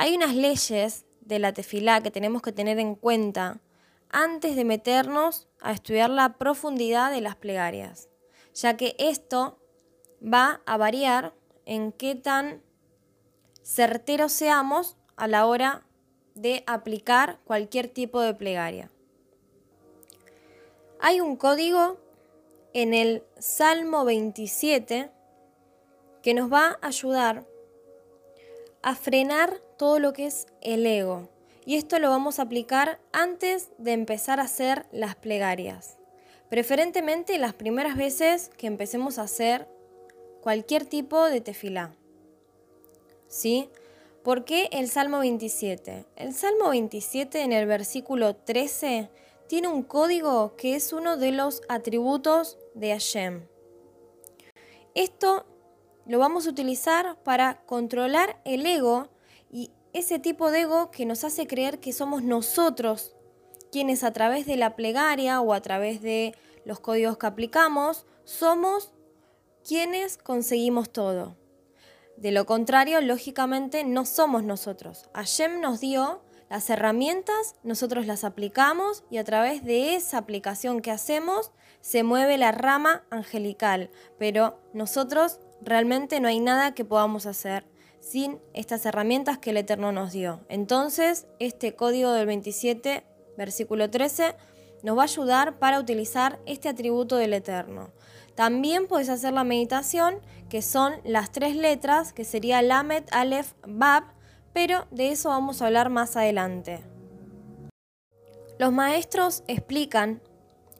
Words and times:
Hay 0.00 0.16
unas 0.16 0.34
leyes 0.34 1.04
de 1.20 1.38
la 1.38 1.52
tefilá 1.52 2.02
que 2.02 2.10
tenemos 2.10 2.40
que 2.40 2.52
tener 2.52 2.78
en 2.78 2.94
cuenta 2.94 3.60
antes 4.08 4.56
de 4.56 4.64
meternos 4.64 5.46
a 5.60 5.72
estudiar 5.72 6.08
la 6.08 6.38
profundidad 6.38 7.12
de 7.12 7.20
las 7.20 7.36
plegarias, 7.36 8.08
ya 8.54 8.78
que 8.78 8.96
esto 8.98 9.58
va 10.22 10.62
a 10.64 10.78
variar 10.78 11.34
en 11.66 11.92
qué 11.92 12.14
tan 12.14 12.62
certeros 13.62 14.32
seamos 14.32 14.96
a 15.16 15.28
la 15.28 15.44
hora 15.44 15.86
de 16.34 16.64
aplicar 16.66 17.38
cualquier 17.44 17.86
tipo 17.86 18.22
de 18.22 18.32
plegaria. 18.32 18.90
Hay 20.98 21.20
un 21.20 21.36
código 21.36 22.00
en 22.72 22.94
el 22.94 23.22
Salmo 23.38 24.06
27 24.06 25.10
que 26.22 26.32
nos 26.32 26.50
va 26.50 26.78
a 26.80 26.86
ayudar 26.86 27.46
a 28.80 28.94
frenar 28.94 29.60
todo 29.80 29.98
lo 29.98 30.12
que 30.12 30.26
es 30.26 30.46
el 30.60 30.86
ego. 30.86 31.30
Y 31.64 31.76
esto 31.76 31.98
lo 31.98 32.10
vamos 32.10 32.38
a 32.38 32.42
aplicar 32.42 33.00
antes 33.12 33.70
de 33.78 33.92
empezar 33.92 34.38
a 34.38 34.42
hacer 34.42 34.84
las 34.92 35.16
plegarias. 35.16 35.96
Preferentemente 36.50 37.38
las 37.38 37.54
primeras 37.54 37.96
veces 37.96 38.50
que 38.58 38.66
empecemos 38.66 39.18
a 39.18 39.22
hacer 39.22 39.66
cualquier 40.42 40.84
tipo 40.84 41.24
de 41.30 41.40
tefilá. 41.40 41.94
¿Sí? 43.26 43.70
¿Por 44.22 44.44
qué 44.44 44.68
el 44.70 44.90
Salmo 44.90 45.20
27? 45.20 46.04
El 46.14 46.34
Salmo 46.34 46.68
27 46.68 47.40
en 47.40 47.54
el 47.54 47.64
versículo 47.64 48.36
13 48.36 49.08
tiene 49.48 49.68
un 49.68 49.82
código 49.82 50.56
que 50.56 50.74
es 50.74 50.92
uno 50.92 51.16
de 51.16 51.32
los 51.32 51.62
atributos 51.70 52.58
de 52.74 52.90
Hashem. 52.90 53.46
Esto 54.94 55.46
lo 56.04 56.18
vamos 56.18 56.46
a 56.46 56.50
utilizar 56.50 57.16
para 57.22 57.62
controlar 57.64 58.42
el 58.44 58.66
ego 58.66 59.08
ese 59.92 60.18
tipo 60.18 60.50
de 60.50 60.60
ego 60.60 60.90
que 60.90 61.06
nos 61.06 61.24
hace 61.24 61.46
creer 61.46 61.80
que 61.80 61.92
somos 61.92 62.22
nosotros 62.22 63.14
quienes 63.72 64.04
a 64.04 64.12
través 64.12 64.46
de 64.46 64.56
la 64.56 64.76
plegaria 64.76 65.40
o 65.40 65.52
a 65.52 65.60
través 65.60 66.02
de 66.02 66.34
los 66.64 66.80
códigos 66.80 67.18
que 67.18 67.26
aplicamos 67.26 68.06
somos 68.24 68.92
quienes 69.66 70.16
conseguimos 70.16 70.90
todo. 70.90 71.36
De 72.16 72.32
lo 72.32 72.46
contrario, 72.46 73.00
lógicamente 73.00 73.84
no 73.84 74.04
somos 74.04 74.44
nosotros. 74.44 75.08
Hashem 75.14 75.60
nos 75.60 75.80
dio 75.80 76.22
las 76.50 76.68
herramientas, 76.68 77.54
nosotros 77.62 78.06
las 78.06 78.24
aplicamos 78.24 79.04
y 79.10 79.18
a 79.18 79.24
través 79.24 79.64
de 79.64 79.94
esa 79.94 80.18
aplicación 80.18 80.80
que 80.82 80.90
hacemos 80.90 81.52
se 81.80 82.02
mueve 82.02 82.36
la 82.36 82.52
rama 82.52 83.04
angelical, 83.10 83.90
pero 84.18 84.60
nosotros 84.74 85.40
realmente 85.62 86.20
no 86.20 86.28
hay 86.28 86.40
nada 86.40 86.74
que 86.74 86.84
podamos 86.84 87.26
hacer 87.26 87.64
sin 88.00 88.40
estas 88.54 88.84
herramientas 88.86 89.38
que 89.38 89.50
el 89.50 89.58
Eterno 89.58 89.92
nos 89.92 90.12
dio. 90.12 90.40
Entonces, 90.48 91.26
este 91.38 91.74
código 91.74 92.12
del 92.12 92.26
27, 92.26 93.04
versículo 93.36 93.90
13, 93.90 94.34
nos 94.82 94.96
va 94.96 95.02
a 95.02 95.04
ayudar 95.04 95.58
para 95.58 95.78
utilizar 95.78 96.40
este 96.46 96.68
atributo 96.68 97.16
del 97.16 97.34
Eterno. 97.34 97.90
También 98.34 98.86
puedes 98.86 99.10
hacer 99.10 99.34
la 99.34 99.44
meditación, 99.44 100.20
que 100.48 100.62
son 100.62 100.94
las 101.04 101.30
tres 101.30 101.54
letras, 101.54 102.12
que 102.12 102.24
sería 102.24 102.62
Lamet, 102.62 103.06
Aleph, 103.12 103.52
Bab, 103.66 104.04
pero 104.52 104.86
de 104.90 105.10
eso 105.10 105.28
vamos 105.28 105.60
a 105.60 105.66
hablar 105.66 105.90
más 105.90 106.16
adelante. 106.16 106.80
Los 108.58 108.72
maestros 108.72 109.42
explican 109.46 110.22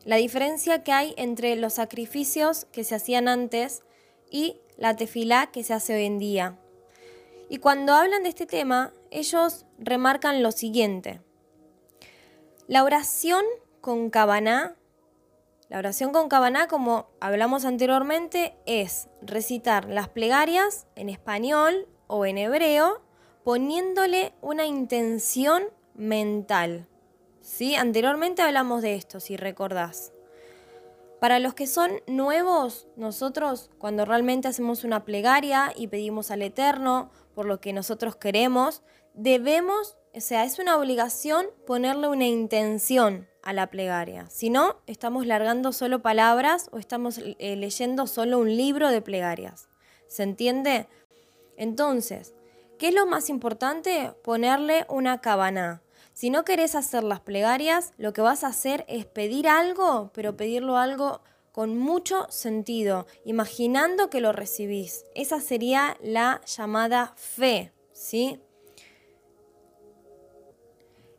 la 0.05 0.17
diferencia 0.17 0.83
que 0.83 0.93
hay 0.93 1.15
entre 1.17 1.57
los 1.57 1.75
sacrificios 1.75 2.67
que 2.73 2.85
se 2.85 2.95
hacían 2.95 3.29
antes 3.29 3.83
y 4.31 4.61
la 4.77 4.97
tefilá 4.97 5.51
que 5.53 5.63
se 5.63 5.75
hace 5.75 5.95
hoy 5.95 6.05
en 6.05 6.19
día. 6.19 6.59
Y 7.51 7.59
cuando 7.59 7.95
hablan 7.95 8.23
de 8.23 8.29
este 8.29 8.47
tema, 8.47 8.95
ellos 9.11 9.67
remarcan 9.77 10.41
lo 10.41 10.53
siguiente. 10.53 11.21
La 12.69 12.85
oración 12.85 13.45
con 13.81 14.09
cabaná, 14.09 14.77
la 15.69 15.79
oración 15.79 16.13
con 16.13 16.29
cabaná, 16.29 16.69
como 16.69 17.11
hablamos 17.19 17.65
anteriormente, 17.65 18.55
es 18.67 19.09
recitar 19.21 19.87
las 19.87 20.09
plegarias 20.09 20.87
en 20.95 21.09
español 21.09 21.89
o 22.07 22.25
en 22.25 22.39
hebreo, 22.39 23.03
poniéndole 23.43 24.33
una 24.41 24.65
intención 24.67 25.65
mental. 25.95 26.87
¿Sí? 27.41 27.75
Anteriormente 27.75 28.43
hablamos 28.43 28.81
de 28.81 28.95
esto, 28.95 29.19
si 29.19 29.37
recordás. 29.37 30.13
Para 31.19 31.41
los 31.41 31.53
que 31.55 31.67
son 31.67 31.91
nuevos, 32.07 32.87
nosotros 32.97 33.71
cuando 33.79 34.05
realmente 34.05 34.47
hacemos 34.47 34.85
una 34.85 35.05
plegaria 35.05 35.73
y 35.77 35.89
pedimos 35.89 36.31
al 36.31 36.43
Eterno 36.43 37.11
por 37.35 37.47
lo 37.47 37.61
que 37.61 37.73
nosotros 37.73 38.17
queremos, 38.17 38.83
debemos, 39.15 39.97
o 40.15 40.21
sea, 40.21 40.45
es 40.45 40.59
una 40.59 40.77
obligación 40.77 41.47
ponerle 41.67 42.09
una 42.09 42.27
intención 42.27 43.29
a 43.43 43.53
la 43.53 43.69
plegaria. 43.69 44.29
Si 44.31 44.51
no, 44.51 44.77
estamos 44.87 45.27
largando 45.27 45.73
solo 45.73 46.03
palabras 46.03 46.69
o 46.73 46.79
estamos 46.79 47.19
eh, 47.19 47.57
leyendo 47.57 48.07
solo 48.07 48.39
un 48.39 48.57
libro 48.57 48.91
de 48.91 49.01
plegarias. 49.01 49.69
¿Se 50.09 50.23
entiende? 50.23 50.89
Entonces, 51.57 52.35
¿qué 52.79 52.89
es 52.89 52.95
lo 52.95 53.07
más 53.07 53.29
importante? 53.29 54.13
Ponerle 54.23 54.85
una 54.89 55.21
cabana. 55.21 55.83
Si 56.13 56.31
no 56.31 56.45
querés 56.45 56.75
hacer 56.75 57.05
las 57.05 57.21
plegarias, 57.21 57.93
lo 57.97 58.13
que 58.13 58.21
vas 58.21 58.45
a 58.45 58.49
hacer 58.49 58.85
es 58.89 59.07
pedir 59.07 59.49
algo, 59.49 60.11
pero 60.13 60.37
pedirlo 60.37 60.77
algo 60.77 61.23
con 61.53 61.77
mucho 61.79 62.27
sentido, 62.31 63.07
imaginando 63.25 64.11
que 64.11 64.21
lo 64.21 64.33
recibís. 64.33 65.05
Esa 65.15 65.41
sería 65.41 65.97
la 66.03 66.41
llamada 66.47 67.15
fe, 67.17 67.73
¿sí? 67.93 68.41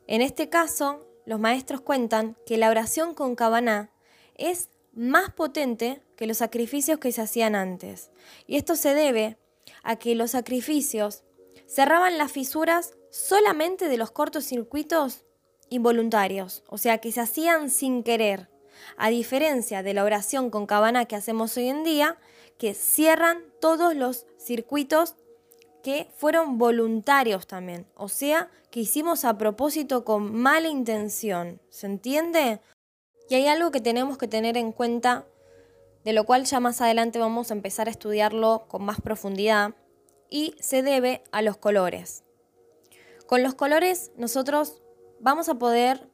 En 0.07 0.21
este 0.21 0.49
caso, 0.49 1.07
los 1.25 1.39
maestros 1.39 1.81
cuentan 1.81 2.37
que 2.45 2.57
la 2.57 2.69
oración 2.69 3.13
con 3.13 3.35
cabana 3.35 3.91
es 4.35 4.69
más 4.93 5.31
potente 5.31 6.01
que 6.17 6.27
los 6.27 6.37
sacrificios 6.37 6.99
que 6.99 7.11
se 7.11 7.21
hacían 7.21 7.55
antes. 7.55 8.11
Y 8.47 8.57
esto 8.57 8.75
se 8.75 8.93
debe 8.93 9.37
a 9.83 9.95
que 9.95 10.15
los 10.15 10.31
sacrificios 10.31 11.23
cerraban 11.65 12.17
las 12.17 12.31
fisuras 12.31 12.97
solamente 13.09 13.87
de 13.87 13.97
los 13.97 14.11
cortocircuitos 14.11 15.25
involuntarios, 15.69 16.63
o 16.67 16.77
sea, 16.77 16.97
que 16.97 17.13
se 17.13 17.21
hacían 17.21 17.69
sin 17.69 18.03
querer, 18.03 18.50
a 18.97 19.09
diferencia 19.09 19.83
de 19.83 19.93
la 19.93 20.03
oración 20.03 20.49
con 20.49 20.65
cabana 20.65 21.05
que 21.05 21.15
hacemos 21.15 21.55
hoy 21.57 21.69
en 21.69 21.83
día, 21.83 22.17
que 22.57 22.73
cierran 22.73 23.43
todos 23.59 23.95
los 23.95 24.25
circuitos 24.37 25.15
que 25.83 26.09
fueron 26.15 26.57
voluntarios 26.57 27.47
también, 27.47 27.87
o 27.95 28.07
sea, 28.07 28.49
que 28.69 28.81
hicimos 28.81 29.25
a 29.25 29.37
propósito 29.37 30.05
con 30.05 30.33
mala 30.35 30.67
intención, 30.67 31.59
¿se 31.69 31.87
entiende? 31.87 32.61
Y 33.29 33.35
hay 33.35 33.47
algo 33.47 33.71
que 33.71 33.81
tenemos 33.81 34.17
que 34.17 34.27
tener 34.27 34.57
en 34.57 34.71
cuenta, 34.71 35.25
de 36.03 36.13
lo 36.13 36.25
cual 36.25 36.45
ya 36.45 36.59
más 36.59 36.81
adelante 36.81 37.17
vamos 37.17 37.49
a 37.49 37.55
empezar 37.55 37.87
a 37.87 37.91
estudiarlo 37.91 38.65
con 38.67 38.83
más 38.83 39.01
profundidad, 39.01 39.73
y 40.29 40.55
se 40.59 40.81
debe 40.83 41.23
a 41.31 41.41
los 41.41 41.57
colores. 41.57 42.23
Con 43.27 43.43
los 43.43 43.53
colores 43.53 44.11
nosotros 44.17 44.81
vamos 45.19 45.49
a 45.49 45.55
poder 45.55 46.10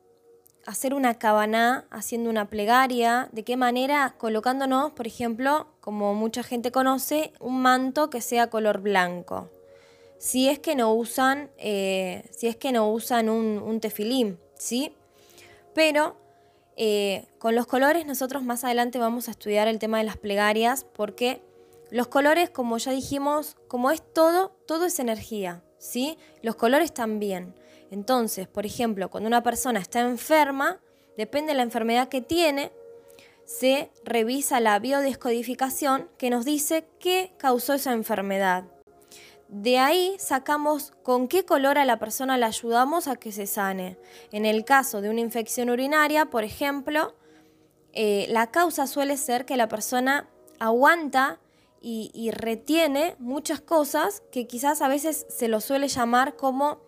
hacer 0.67 0.93
una 0.93 1.17
cabana 1.17 1.85
haciendo 1.89 2.29
una 2.29 2.49
plegaria. 2.49 3.29
¿De 3.31 3.43
qué 3.43 3.55
manera? 3.55 4.15
Colocándonos, 4.17 4.91
por 4.91 5.07
ejemplo, 5.07 5.67
como 5.79 6.13
mucha 6.13 6.43
gente 6.43 6.71
conoce, 6.71 7.31
un 7.39 7.61
manto 7.61 8.09
que 8.09 8.19
sea 8.19 8.49
color 8.49 8.81
blanco. 8.81 9.49
Si 10.19 10.49
es 10.49 10.59
que 10.59 10.75
no 10.75 10.93
usan, 10.93 11.49
eh, 11.57 12.29
si 12.31 12.47
es 12.47 12.57
que 12.57 12.73
no 12.73 12.91
usan 12.91 13.29
un, 13.29 13.59
un 13.59 13.79
tefilín, 13.79 14.39
¿sí? 14.57 14.93
Pero 15.73 16.17
eh, 16.75 17.27
con 17.39 17.55
los 17.55 17.65
colores 17.65 18.05
nosotros 18.05 18.43
más 18.43 18.65
adelante 18.65 18.99
vamos 18.99 19.29
a 19.29 19.31
estudiar 19.31 19.69
el 19.69 19.79
tema 19.79 19.99
de 19.99 20.03
las 20.03 20.17
plegarias 20.17 20.83
porque 20.83 21.41
los 21.91 22.07
colores, 22.07 22.49
como 22.49 22.77
ya 22.77 22.91
dijimos, 22.91 23.55
como 23.69 23.89
es 23.89 24.03
todo, 24.13 24.51
todo 24.67 24.85
es 24.85 24.99
energía, 24.99 25.63
¿sí? 25.77 26.17
Los 26.41 26.55
colores 26.55 26.93
también. 26.93 27.55
Entonces, 27.91 28.47
por 28.47 28.65
ejemplo, 28.65 29.09
cuando 29.09 29.27
una 29.27 29.43
persona 29.43 29.79
está 29.79 30.01
enferma, 30.01 30.79
depende 31.17 31.51
de 31.51 31.57
la 31.57 31.63
enfermedad 31.63 32.09
que 32.09 32.21
tiene, 32.21 32.71
se 33.45 33.91
revisa 34.03 34.59
la 34.59 34.77
biodescodificación 34.79 36.09
que 36.17 36.29
nos 36.29 36.43
dice 36.43 36.85
qué 36.99 37.33
causó 37.37 37.73
esa 37.73 37.93
enfermedad. 37.93 38.65
De 39.47 39.77
ahí 39.77 40.15
sacamos 40.19 40.91
con 41.03 41.29
qué 41.29 41.45
color 41.45 41.77
a 41.77 41.85
la 41.85 41.99
persona 41.99 42.37
la 42.37 42.47
ayudamos 42.47 43.07
a 43.07 43.15
que 43.15 43.31
se 43.31 43.47
sane. 43.47 43.97
En 44.33 44.45
el 44.45 44.65
caso 44.65 44.99
de 44.99 45.09
una 45.09 45.21
infección 45.21 45.69
urinaria, 45.69 46.25
por 46.25 46.43
ejemplo, 46.43 47.15
eh, 47.93 48.27
la 48.29 48.51
causa 48.51 48.85
suele 48.85 49.15
ser 49.15 49.45
que 49.45 49.55
la 49.55 49.69
persona 49.69 50.27
aguanta 50.59 51.39
y, 51.79 52.31
retiene 52.31 53.15
muchas 53.17 53.61
cosas 53.61 54.21
que 54.31 54.45
quizás 54.45 54.81
a 54.81 54.89
veces 54.89 55.25
se 55.29 55.47
lo 55.47 55.61
suele 55.61 55.87
llamar 55.87 56.35
como, 56.35 56.81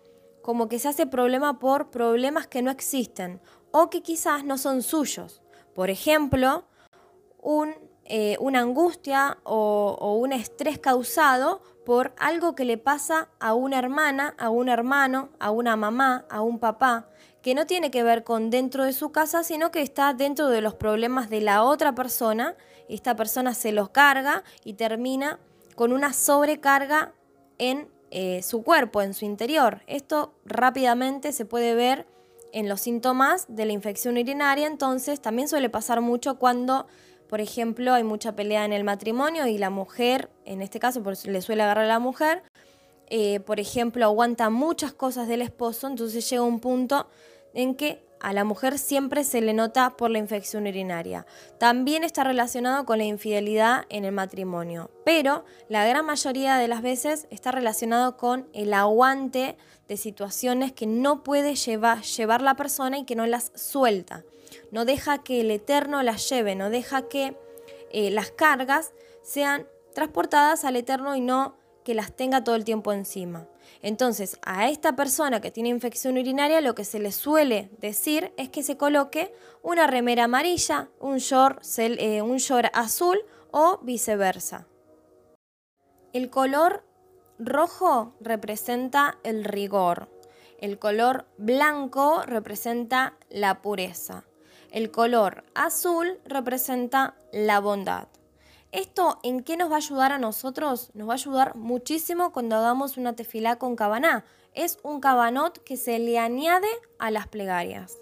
como 0.49 0.67
que 0.67 0.79
se 0.79 0.87
hace 0.87 1.05
problema 1.05 1.59
por 1.59 1.91
problemas 1.91 2.47
que 2.47 2.63
no 2.63 2.71
existen 2.71 3.39
o 3.69 3.91
que 3.91 4.01
quizás 4.01 4.43
no 4.43 4.57
son 4.57 4.81
suyos. 4.81 5.43
Por 5.75 5.91
ejemplo, 5.91 6.63
un, 7.39 7.75
eh, 8.05 8.35
una 8.39 8.61
angustia 8.61 9.37
o, 9.43 9.95
o 9.99 10.15
un 10.15 10.33
estrés 10.33 10.79
causado 10.79 11.61
por 11.85 12.15
algo 12.17 12.55
que 12.55 12.65
le 12.65 12.79
pasa 12.79 13.29
a 13.39 13.53
una 13.53 13.77
hermana, 13.77 14.33
a 14.39 14.49
un 14.49 14.69
hermano, 14.69 15.29
a 15.37 15.51
una 15.51 15.75
mamá, 15.75 16.25
a 16.31 16.41
un 16.41 16.57
papá, 16.57 17.09
que 17.43 17.53
no 17.53 17.67
tiene 17.67 17.91
que 17.91 18.01
ver 18.01 18.23
con 18.23 18.49
dentro 18.49 18.85
de 18.85 18.93
su 18.93 19.11
casa, 19.11 19.43
sino 19.43 19.69
que 19.69 19.83
está 19.83 20.15
dentro 20.15 20.47
de 20.47 20.61
los 20.61 20.73
problemas 20.73 21.29
de 21.29 21.41
la 21.41 21.61
otra 21.61 21.93
persona. 21.93 22.55
Esta 22.87 23.15
persona 23.15 23.53
se 23.53 23.71
los 23.71 23.89
carga 23.89 24.43
y 24.63 24.73
termina 24.73 25.37
con 25.75 25.93
una 25.93 26.11
sobrecarga 26.11 27.13
en 27.59 27.87
eh, 28.11 28.41
su 28.43 28.63
cuerpo, 28.63 29.01
en 29.01 29.13
su 29.13 29.25
interior. 29.25 29.81
Esto 29.87 30.33
rápidamente 30.45 31.31
se 31.31 31.45
puede 31.45 31.75
ver 31.75 32.07
en 32.51 32.67
los 32.67 32.81
síntomas 32.81 33.45
de 33.47 33.65
la 33.65 33.73
infección 33.73 34.17
urinaria, 34.17 34.67
entonces 34.67 35.21
también 35.21 35.47
suele 35.47 35.69
pasar 35.69 36.01
mucho 36.01 36.39
cuando, 36.39 36.87
por 37.27 37.41
ejemplo, 37.41 37.93
hay 37.93 38.03
mucha 38.03 38.35
pelea 38.35 38.65
en 38.65 38.73
el 38.73 38.83
matrimonio 38.83 39.45
y 39.45 39.57
la 39.57 39.69
mujer, 39.69 40.29
en 40.45 40.61
este 40.61 40.79
caso 40.79 41.03
le 41.25 41.41
suele 41.41 41.63
agarrar 41.63 41.85
a 41.85 41.87
la 41.87 41.99
mujer, 41.99 42.41
eh, 43.07 43.39
por 43.39 43.59
ejemplo, 43.59 44.05
aguanta 44.05 44.49
muchas 44.49 44.93
cosas 44.93 45.27
del 45.27 45.41
esposo, 45.41 45.87
entonces 45.87 46.27
llega 46.29 46.43
un 46.43 46.59
punto 46.59 47.07
en 47.53 47.75
que 47.75 48.03
a 48.19 48.33
la 48.33 48.43
mujer 48.43 48.77
siempre 48.77 49.23
se 49.23 49.41
le 49.41 49.53
nota 49.53 49.91
por 49.91 50.09
la 50.11 50.19
infección 50.19 50.67
urinaria. 50.67 51.25
También 51.57 52.03
está 52.03 52.23
relacionado 52.23 52.85
con 52.85 52.97
la 52.97 53.05
infidelidad 53.05 53.85
en 53.89 54.05
el 54.05 54.11
matrimonio, 54.11 54.91
pero 55.05 55.45
la 55.69 55.85
gran 55.87 56.05
mayoría 56.05 56.57
de 56.57 56.67
las 56.67 56.81
veces 56.81 57.27
está 57.29 57.51
relacionado 57.51 58.17
con 58.17 58.47
el 58.53 58.73
aguante 58.73 59.57
de 59.87 59.97
situaciones 59.97 60.71
que 60.71 60.85
no 60.85 61.23
puede 61.23 61.55
llevar, 61.55 62.41
la 62.41 62.55
persona 62.55 62.97
y 62.97 63.05
que 63.05 63.15
no 63.15 63.25
las 63.25 63.51
suelta. 63.55 64.23
No 64.71 64.85
deja 64.85 65.23
que 65.23 65.41
el 65.41 65.51
Eterno 65.51 66.03
las 66.03 66.29
lleve, 66.29 66.55
no 66.55 66.69
deja 66.69 67.07
que 67.07 67.35
eh, 67.91 68.11
las 68.11 68.31
cargas 68.31 68.91
sean 69.23 69.65
transportadas 69.93 70.65
al 70.65 70.75
Eterno 70.75 71.15
y 71.15 71.21
no 71.21 71.58
que 71.83 71.93
las 71.93 72.11
tenga 72.11 72.43
todo 72.43 72.55
el 72.55 72.65
tiempo 72.65 72.91
encima. 72.91 73.47
Entonces, 73.81 74.37
a 74.43 74.69
esta 74.69 74.95
persona 74.95 75.39
que 75.39 75.51
tiene 75.51 75.69
infección 75.69 76.17
urinaria 76.17 76.61
lo 76.61 76.75
que 76.75 76.83
se 76.83 76.99
le 76.99 77.11
suele 77.11 77.69
decir 77.79 78.33
es 78.37 78.49
que 78.49 78.63
se 78.63 78.77
coloque 78.77 79.33
una 79.61 79.87
remera 79.87 80.25
amarilla, 80.25 80.89
un 80.99 81.17
short, 81.17 81.63
eh, 81.77 82.21
azul 82.73 83.19
o 83.51 83.79
viceversa. 83.81 84.67
El 86.11 86.29
color 86.29 86.83
rojo 87.37 88.13
representa 88.19 89.17
el 89.23 89.45
rigor. 89.45 90.09
El 90.59 90.77
color 90.77 91.25
blanco 91.37 92.23
representa 92.25 93.15
la 93.29 93.61
pureza. 93.61 94.25
El 94.71 94.91
color 94.91 95.45
azul 95.55 96.19
representa 96.25 97.15
la 97.31 97.59
bondad. 97.59 98.08
¿Esto 98.71 99.17
en 99.23 99.41
qué 99.41 99.57
nos 99.57 99.71
va 99.71 99.75
a 99.75 99.77
ayudar 99.77 100.11
a 100.11 100.19
nosotros? 100.19 100.91
Nos 100.93 101.07
va 101.07 101.13
a 101.13 101.15
ayudar 101.15 101.55
muchísimo 101.55 102.31
cuando 102.31 102.55
hagamos 102.55 102.97
una 102.97 103.15
tefilá 103.15 103.55
con 103.55 103.75
cabaná. 103.75 104.25
Es 104.53 104.77
un 104.83 104.99
cabanot 104.99 105.57
que 105.63 105.75
se 105.75 105.97
le 105.97 106.19
añade 106.19 106.67
a 106.99 107.09
las 107.09 107.27
plegarias. 107.27 107.97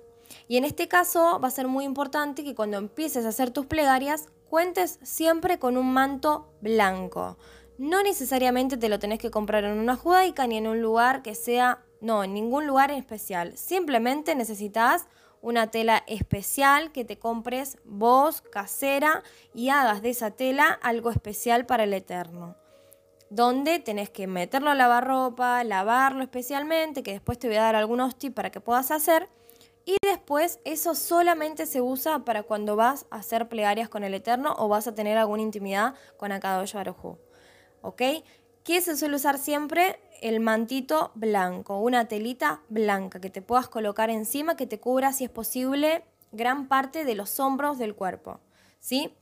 Y 0.50 0.58
en 0.58 0.66
este 0.66 0.90
caso 0.90 1.40
va 1.40 1.48
a 1.48 1.52
ser 1.52 1.70
muy 1.70 1.86
importante 1.86 2.44
que 2.44 2.54
cuando 2.54 2.78
empieces 2.78 3.26
a 3.26 3.30
hacer 3.30 3.52
tus 3.52 3.66
plegarias 3.66 4.28
cuentes 4.50 5.00
siempre 5.04 5.58
con 5.58 5.78
un 5.78 5.94
manto 5.94 6.52
blanco. 6.60 7.38
No 7.78 8.04
necesariamente 8.04 8.76
te 8.76 8.90
lo 8.90 9.00
tenés 9.00 9.20
que 9.20 9.32
comprar 9.32 9.64
en 9.64 9.78
una 9.78 9.96
judaica 9.96 10.48
ni 10.48 10.58
en 10.58 10.68
un 10.68 10.82
lugar 10.82 11.22
que 11.22 11.34
sea, 11.34 11.86
no, 12.02 12.26
en 12.26 12.34
ningún 12.34 12.68
lugar 12.68 12.92
en 12.92 12.98
especial. 12.98 13.58
Simplemente 13.58 14.36
necesitas 14.36 15.08
una 15.42 15.72
tela 15.72 16.04
especial 16.08 16.92
que 16.92 17.06
te 17.06 17.18
compres 17.18 17.78
vos, 17.84 18.42
casera, 18.42 19.24
y 19.54 19.70
hagas 19.70 20.02
de 20.02 20.10
esa 20.10 20.32
tela 20.32 20.80
algo 20.82 21.10
especial 21.10 21.66
para 21.66 21.84
el 21.84 21.94
Eterno. 21.94 22.56
Donde 23.30 23.80
tenés 23.80 24.10
que 24.10 24.28
meterlo 24.28 24.70
a 24.70 24.76
lavarropa, 24.76 25.64
lavarlo 25.64 26.24
especialmente, 26.24 27.04
que 27.04 27.12
después 27.12 27.38
te 27.38 27.48
voy 27.48 27.58
a 27.58 27.64
dar 27.64 27.76
algunos 27.76 28.18
tips 28.18 28.36
para 28.36 28.52
que 28.52 28.62
puedas 28.62 28.92
hacer. 28.92 29.28
Y 29.86 29.96
después 30.02 30.60
eso 30.66 30.96
solamente 30.96 31.66
se 31.66 31.82
usa 31.82 32.20
para 32.26 32.44
cuando 32.44 32.76
vas 32.76 33.06
a 33.10 33.18
hacer 33.18 33.48
plegarias 33.48 33.88
con 33.88 34.04
el 34.04 34.14
Eterno 34.14 34.54
o 34.58 34.68
vas 34.68 34.88
a 34.88 34.96
tener 34.96 35.18
alguna 35.18 35.44
intimidad 35.44 35.96
con 36.18 36.32
Akadosh 36.34 36.74
Baruj 36.74 37.18
¿Ok? 37.82 38.02
¿Qué 38.66 38.82
se 38.82 38.98
suele 38.98 39.16
usar 39.16 39.38
siempre? 39.38 39.98
El 40.22 40.40
mantito 40.40 41.12
blanco, 41.16 41.80
una 41.80 42.08
telita 42.08 42.62
blanca 42.70 43.20
que 43.20 43.30
te 43.30 43.42
puedas 43.42 43.68
colocar 43.68 44.10
encima, 44.10 44.56
que 44.56 44.68
te 44.68 44.80
cubra, 44.80 45.14
si 45.14 45.26
es 45.26 45.30
posible, 45.30 46.04
gran 46.32 46.68
parte 46.68 47.06
de 47.06 47.16
los 47.16 47.40
hombros 47.40 47.78
del 47.78 47.96
cuerpo. 47.96 48.40
¿Sí? 48.80 49.14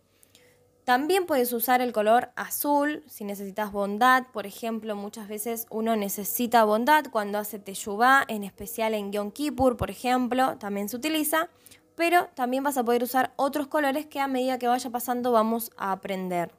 También 0.85 1.25
puedes 1.25 1.51
usar 1.51 1.81
el 1.81 1.91
color 1.91 2.29
azul 2.35 3.03
si 3.07 3.23
necesitas 3.23 3.71
bondad. 3.71 4.27
Por 4.31 4.45
ejemplo, 4.45 4.95
muchas 4.95 5.27
veces 5.27 5.65
uno 5.71 5.95
necesita 5.95 6.63
bondad 6.63 7.05
cuando 7.11 7.39
hace 7.39 7.57
teshuvah, 7.57 8.23
en 8.27 8.43
especial 8.43 8.93
en 8.93 9.11
Yom 9.11 9.31
Kippur, 9.31 9.77
por 9.77 9.89
ejemplo, 9.89 10.57
también 10.59 10.87
se 10.87 10.95
utiliza. 10.95 11.49
Pero 11.95 12.27
también 12.35 12.63
vas 12.63 12.77
a 12.77 12.83
poder 12.83 13.01
usar 13.01 13.33
otros 13.35 13.67
colores 13.67 14.05
que 14.05 14.19
a 14.19 14.27
medida 14.27 14.59
que 14.59 14.67
vaya 14.67 14.91
pasando 14.91 15.31
vamos 15.31 15.71
a 15.75 15.91
aprender. 15.91 16.53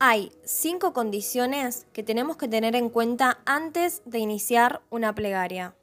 Hay 0.00 0.30
cinco 0.44 0.92
condiciones 0.92 1.88
que 1.92 2.04
tenemos 2.04 2.36
que 2.36 2.46
tener 2.46 2.76
en 2.76 2.88
cuenta 2.88 3.40
antes 3.46 4.00
de 4.04 4.20
iniciar 4.20 4.80
una 4.90 5.12
plegaria. 5.12 5.74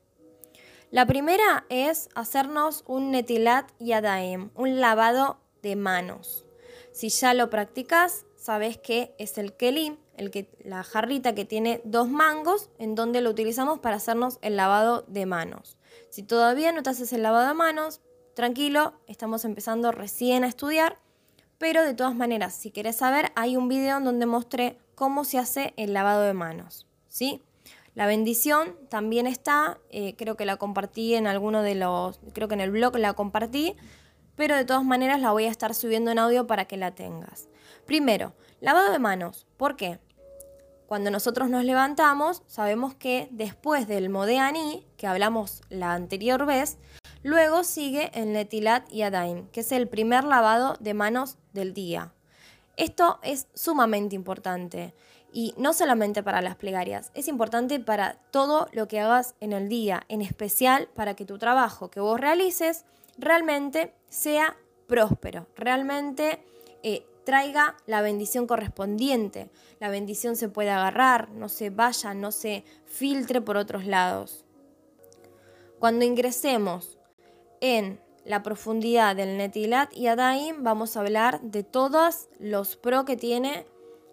La 0.89 1.05
primera 1.05 1.65
es 1.67 2.07
hacernos 2.15 2.85
un 2.87 3.11
netilat 3.11 3.69
yadaim, 3.77 4.51
un 4.55 4.79
lavado 4.79 5.37
de 5.61 5.75
manos. 5.75 6.45
Si 6.93 7.09
ya 7.09 7.33
lo 7.33 7.49
practicas, 7.49 8.25
sabes 8.37 8.77
que 8.77 9.13
es 9.19 9.37
el 9.37 9.51
kelim, 9.57 9.97
el 10.15 10.31
que, 10.31 10.49
la 10.63 10.83
jarrita 10.83 11.35
que 11.35 11.43
tiene 11.43 11.81
dos 11.83 12.07
mangos, 12.07 12.69
en 12.79 12.95
donde 12.95 13.19
lo 13.19 13.31
utilizamos 13.31 13.79
para 13.79 13.97
hacernos 13.97 14.39
el 14.41 14.55
lavado 14.55 15.03
de 15.09 15.25
manos. 15.25 15.77
Si 16.09 16.23
todavía 16.23 16.71
no 16.71 16.83
te 16.83 16.91
haces 16.91 17.11
el 17.11 17.21
lavado 17.21 17.49
de 17.49 17.53
manos, 17.53 17.99
tranquilo, 18.33 18.93
estamos 19.07 19.43
empezando 19.43 19.91
recién 19.91 20.45
a 20.45 20.47
estudiar 20.47 20.99
pero 21.65 21.83
de 21.83 21.95
todas 21.95 22.13
maneras, 22.13 22.53
si 22.53 22.69
quieres 22.69 22.97
saber, 22.97 23.31
hay 23.35 23.57
un 23.57 23.67
video 23.67 23.97
en 23.97 24.03
donde 24.03 24.27
mostré 24.27 24.77
cómo 24.93 25.23
se 25.23 25.39
hace 25.39 25.73
el 25.77 25.93
lavado 25.95 26.21
de 26.21 26.35
manos, 26.35 26.85
¿sí? 27.07 27.41
La 27.95 28.05
bendición 28.05 28.75
también 28.87 29.25
está, 29.25 29.79
eh, 29.89 30.15
creo 30.15 30.37
que 30.37 30.45
la 30.45 30.57
compartí 30.57 31.15
en 31.15 31.25
alguno 31.25 31.63
de 31.63 31.73
los, 31.73 32.19
creo 32.33 32.47
que 32.47 32.53
en 32.53 32.61
el 32.61 32.69
blog 32.69 32.95
la 32.97 33.13
compartí, 33.13 33.75
pero 34.35 34.55
de 34.55 34.63
todas 34.63 34.83
maneras 34.83 35.19
la 35.21 35.31
voy 35.31 35.45
a 35.45 35.49
estar 35.49 35.73
subiendo 35.73 36.11
en 36.11 36.19
audio 36.19 36.45
para 36.45 36.65
que 36.65 36.77
la 36.77 36.91
tengas. 36.93 37.49
Primero, 37.87 38.33
lavado 38.61 38.91
de 38.91 38.99
manos, 38.99 39.47
¿por 39.57 39.75
qué? 39.75 39.97
Cuando 40.85 41.09
nosotros 41.09 41.49
nos 41.49 41.63
levantamos, 41.63 42.43
sabemos 42.45 42.93
que 42.93 43.27
después 43.31 43.87
del 43.87 44.09
Modeani, 44.09 44.85
que 44.97 45.07
hablamos 45.07 45.63
la 45.69 45.95
anterior 45.95 46.45
vez, 46.45 46.77
Luego 47.25 47.63
sigue 47.63 48.11
el 48.13 48.33
Netilat 48.33 48.87
Yadaim, 48.89 49.47
que 49.47 49.61
es 49.61 49.71
el 49.71 49.87
primer 49.87 50.25
lavado 50.25 50.77
de 50.79 50.93
manos 50.93 51.39
del 51.53 51.73
día. 51.73 52.13
Esto 52.77 53.17
es 53.23 53.47
sumamente 53.55 54.15
importante 54.15 54.93
y 55.33 55.55
no 55.57 55.73
solamente 55.73 56.21
para 56.21 56.43
las 56.43 56.55
plegarias, 56.55 57.09
es 57.15 57.27
importante 57.27 57.79
para 57.79 58.19
todo 58.29 58.67
lo 58.73 58.87
que 58.87 58.99
hagas 58.99 59.33
en 59.39 59.53
el 59.53 59.69
día, 59.69 60.03
en 60.07 60.21
especial 60.21 60.87
para 60.93 61.15
que 61.15 61.25
tu 61.25 61.39
trabajo 61.39 61.89
que 61.89 61.99
vos 61.99 62.19
realices 62.19 62.85
realmente 63.17 63.91
sea 64.07 64.55
próspero, 64.85 65.47
realmente 65.55 66.45
eh, 66.83 67.07
traiga 67.23 67.75
la 67.87 68.03
bendición 68.03 68.45
correspondiente. 68.45 69.49
La 69.79 69.89
bendición 69.89 70.35
se 70.35 70.47
puede 70.47 70.69
agarrar, 70.69 71.31
no 71.31 71.49
se 71.49 71.71
vaya, 71.71 72.13
no 72.13 72.31
se 72.31 72.63
filtre 72.85 73.41
por 73.41 73.57
otros 73.57 73.87
lados. 73.87 74.45
Cuando 75.79 76.05
ingresemos 76.05 76.94
en 77.65 77.99
la 78.25 78.43
profundidad 78.43 79.15
del 79.15 79.37
Netilat 79.37 79.91
y 79.91 80.05
Adaim 80.05 80.63
vamos 80.63 80.95
a 80.95 80.99
hablar 80.99 81.41
de 81.41 81.63
todos 81.63 82.27
los 82.37 82.75
pro 82.75 83.05
que 83.05 83.17
tiene, 83.17 83.65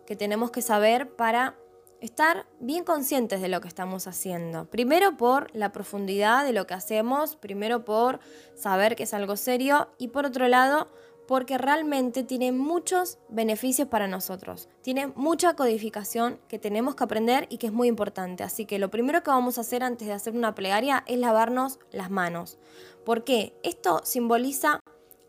que 0.06 0.16
tenemos 0.16 0.50
que 0.50 0.62
saber 0.62 1.14
para 1.16 1.56
estar 2.00 2.46
bien 2.60 2.82
conscientes 2.82 3.42
de 3.42 3.48
lo 3.48 3.60
que 3.60 3.68
estamos 3.68 4.06
haciendo. 4.06 4.64
Primero 4.70 5.18
por 5.18 5.54
la 5.54 5.70
profundidad 5.70 6.46
de 6.46 6.54
lo 6.54 6.66
que 6.66 6.72
hacemos, 6.72 7.36
primero 7.36 7.84
por 7.84 8.20
saber 8.54 8.96
que 8.96 9.02
es 9.02 9.12
algo 9.12 9.36
serio 9.36 9.90
y 9.98 10.08
por 10.08 10.24
otro 10.24 10.48
lado 10.48 10.88
porque 11.26 11.58
realmente 11.58 12.24
tiene 12.24 12.52
muchos 12.52 13.18
beneficios 13.28 13.88
para 13.88 14.08
nosotros. 14.08 14.68
Tiene 14.82 15.08
mucha 15.08 15.54
codificación 15.54 16.40
que 16.48 16.58
tenemos 16.58 16.94
que 16.94 17.04
aprender 17.04 17.46
y 17.48 17.58
que 17.58 17.68
es 17.68 17.72
muy 17.72 17.88
importante. 17.88 18.42
Así 18.44 18.66
que 18.66 18.78
lo 18.78 18.90
primero 18.90 19.22
que 19.22 19.30
vamos 19.30 19.58
a 19.58 19.62
hacer 19.62 19.82
antes 19.82 20.08
de 20.08 20.14
hacer 20.14 20.34
una 20.34 20.54
plegaria 20.54 21.04
es 21.06 21.18
lavarnos 21.18 21.78
las 21.90 22.10
manos. 22.10 22.58
¿Por 23.04 23.24
qué? 23.24 23.54
Esto 23.62 24.00
simboliza 24.04 24.80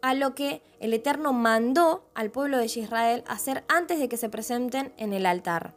a 0.02 0.14
lo 0.14 0.36
que 0.36 0.62
el 0.80 0.94
Eterno 0.94 1.32
mandó 1.32 2.10
al 2.14 2.30
pueblo 2.30 2.58
de 2.58 2.66
Israel 2.66 3.24
hacer 3.28 3.64
antes 3.70 4.00
de 4.00 4.10
que 4.10 4.18
se 4.18 4.30
presenten 4.30 4.94
en 4.98 5.14
el 5.14 5.26
altar. 5.26 5.76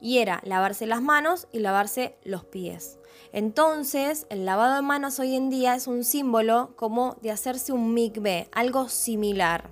Y 0.00 0.18
era 0.18 0.40
lavarse 0.44 0.86
las 0.86 1.02
manos 1.02 1.48
y 1.52 1.58
lavarse 1.58 2.16
los 2.24 2.44
pies. 2.44 2.97
Entonces, 3.32 4.26
el 4.30 4.44
lavado 4.44 4.76
de 4.76 4.82
manos 4.82 5.18
hoy 5.18 5.34
en 5.34 5.50
día 5.50 5.74
es 5.74 5.86
un 5.86 6.04
símbolo 6.04 6.74
como 6.76 7.16
de 7.22 7.30
hacerse 7.30 7.72
un 7.72 7.94
mikve, 7.94 8.48
algo 8.52 8.88
similar. 8.88 9.70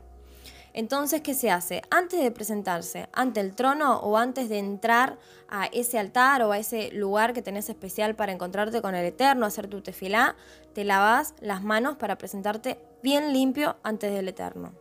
Entonces, 0.76 1.22
¿qué 1.22 1.32
se 1.32 1.50
hace? 1.50 1.80
Antes 1.90 2.20
de 2.20 2.30
presentarse 2.30 3.08
ante 3.14 3.40
el 3.40 3.54
trono 3.54 3.98
o 4.00 4.18
antes 4.18 4.50
de 4.50 4.58
entrar 4.58 5.18
a 5.48 5.66
ese 5.66 5.98
altar 5.98 6.42
o 6.42 6.52
a 6.52 6.58
ese 6.58 6.90
lugar 6.92 7.32
que 7.32 7.40
tenés 7.40 7.70
especial 7.70 8.14
para 8.14 8.32
encontrarte 8.32 8.82
con 8.82 8.94
el 8.94 9.06
Eterno, 9.06 9.46
hacer 9.46 9.68
tu 9.68 9.80
tefilá, 9.80 10.36
te 10.74 10.84
lavas 10.84 11.34
las 11.40 11.62
manos 11.62 11.96
para 11.96 12.18
presentarte 12.18 12.78
bien 13.02 13.32
limpio 13.32 13.76
antes 13.84 14.12
del 14.12 14.28
Eterno. 14.28 14.74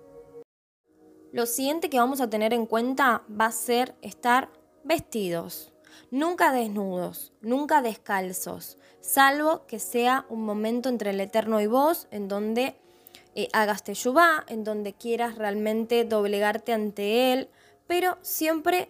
Lo 1.32 1.46
siguiente 1.46 1.90
que 1.90 2.00
vamos 2.00 2.20
a 2.20 2.30
tener 2.30 2.54
en 2.54 2.66
cuenta 2.66 3.24
va 3.30 3.46
a 3.46 3.52
ser 3.54 3.96
estar 4.02 4.50
vestidos. 4.84 5.75
Nunca 6.12 6.52
desnudos, 6.52 7.34
nunca 7.42 7.82
descalzos, 7.82 8.78
salvo 9.02 9.66
que 9.68 9.80
sea 9.80 10.26
un 10.30 10.46
momento 10.46 10.90
entre 10.90 11.12
el 11.12 11.20
Eterno 11.20 11.62
y 11.62 11.68
vos 11.68 12.08
en 12.12 12.28
donde 12.28 12.76
eh, 13.36 13.50
hagas 13.54 13.84
teyubá, 13.84 14.46
en 14.48 14.64
donde 14.64 14.94
quieras 14.94 15.38
realmente 15.38 16.06
doblegarte 16.06 16.74
ante 16.74 17.34
Él, 17.34 17.50
pero 17.88 18.18
siempre 18.22 18.90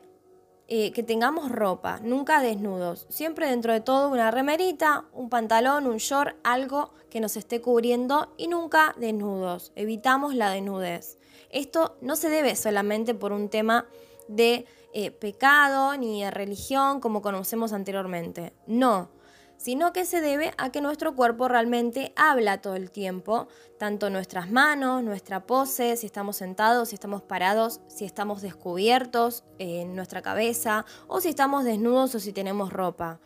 eh, 0.68 0.92
que 0.94 1.04
tengamos 1.04 1.52
ropa, 1.52 2.00
nunca 2.02 2.42
desnudos, 2.42 3.06
siempre 3.10 3.48
dentro 3.48 3.72
de 3.72 3.82
todo 3.82 4.10
una 4.10 4.32
remerita, 4.32 5.06
un 5.14 5.30
pantalón, 5.30 5.86
un 5.86 5.98
short, 5.98 6.36
algo 6.44 6.92
que 7.12 7.20
nos 7.20 7.38
esté 7.38 7.62
cubriendo 7.62 8.34
y 8.36 8.48
nunca 8.48 8.96
desnudos. 8.98 9.72
Evitamos 9.76 10.34
la 10.34 10.50
desnudez. 10.50 11.20
Esto 11.52 11.98
no 12.02 12.16
se 12.16 12.30
debe 12.30 12.56
solamente 12.56 13.14
por 13.14 13.32
un 13.32 13.50
tema 13.50 13.86
de 14.28 14.66
eh, 14.98 15.12
pecado 15.12 15.98
ni 15.98 16.28
religión 16.30 17.02
como 17.02 17.22
conocemos 17.22 17.74
anteriormente. 17.74 18.54
No, 18.66 19.10
sino 19.58 19.92
que 19.92 20.06
se 20.06 20.22
debe 20.22 20.54
a 20.58 20.72
que 20.72 20.80
nuestro 20.80 21.16
cuerpo 21.16 21.50
realmente 21.50 22.14
habla 22.16 22.62
todo 22.62 22.78
el 22.78 22.92
tiempo, 22.92 23.50
tanto 23.78 24.10
nuestras 24.10 24.50
manos, 24.50 25.04
nuestra 25.04 25.46
pose, 25.46 25.98
si 25.98 26.06
estamos 26.06 26.38
sentados, 26.38 26.90
si 26.90 26.96
estamos 26.96 27.22
parados, 27.22 27.82
si 27.88 28.06
estamos 28.06 28.42
descubiertos 28.42 29.44
en 29.60 29.98
nuestra 29.98 30.22
cabeza 30.22 30.86
o 31.08 31.20
si 31.20 31.28
estamos 31.28 31.66
desnudos 31.66 32.16
o 32.16 32.20
si 32.22 32.32
tenemos 32.32 32.72
ropa. 32.72 33.20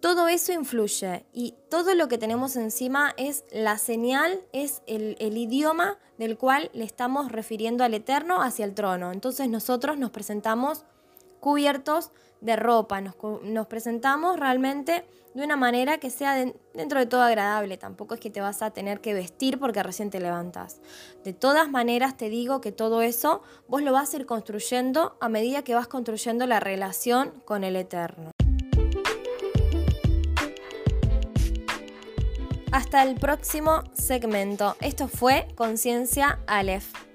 Todo 0.00 0.28
eso 0.28 0.52
influye 0.52 1.24
y 1.32 1.54
todo 1.70 1.94
lo 1.94 2.06
que 2.06 2.18
tenemos 2.18 2.54
encima 2.54 3.14
es 3.16 3.44
la 3.50 3.78
señal, 3.78 4.40
es 4.52 4.82
el, 4.86 5.16
idioma 5.18 5.98
del 6.18 6.38
cual 6.38 6.70
le 6.72 6.84
estamos 6.84 7.32
refiriendo 7.32 7.82
al 7.82 7.94
Eterno 7.94 8.40
hacia 8.40 8.64
el 8.64 8.74
trono. 8.74 9.10
Entonces 9.10 9.48
nosotros 9.48 9.98
nos 9.98 10.10
presentamos 10.10 10.84
cubiertos 11.40 12.10
de 12.40 12.56
ropa, 12.56 13.00
nos, 13.00 13.66
presentamos 13.66 14.38
realmente 14.38 15.04
de 15.34 15.44
una 15.44 15.56
manera 15.56 15.98
que 15.98 16.10
sea 16.10 16.34
dentro 16.74 16.98
de 16.98 17.06
todo 17.06 17.22
agradable, 17.22 17.76
tampoco 17.76 18.14
es 18.14 18.20
que 18.20 18.30
te 18.30 18.40
vas 18.40 18.62
a 18.62 18.70
tener 18.70 19.00
que 19.00 19.14
vestir 19.14 19.58
porque 19.58 19.82
recién 19.82 20.10
te 20.10 20.20
levantas. 20.20 20.80
De 21.24 21.32
todas 21.32 21.70
maneras 21.70 22.16
te 22.16 22.28
digo 22.28 22.60
que 22.60 22.72
todo 22.72 23.02
eso 23.02 23.42
vos 23.66 23.82
lo 23.82 23.92
vas 23.92 24.12
a 24.14 24.16
ir 24.16 24.26
construyendo 24.26 25.16
a 25.20 25.28
medida 25.28 25.62
que 25.62 25.74
vas 25.74 25.88
construyendo 25.88 26.46
la 26.46 26.60
relación 26.60 27.32
con 27.44 27.64
el 27.64 27.76
Eterno. 27.76 28.30
Hasta 32.70 33.02
el 33.02 33.14
próximo 33.14 33.82
segmento. 33.94 34.76
Esto 34.80 35.08
fue 35.08 35.48
Conciencia 35.56 36.38
Aleph. 36.46 37.07